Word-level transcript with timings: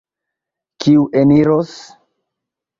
Kiu 0.85 1.05
eniros? 1.23 1.77